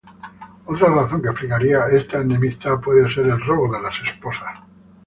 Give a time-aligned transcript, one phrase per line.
[0.65, 4.57] Otra razón que explicaría esta enemistad puede ser el robo de las esposas.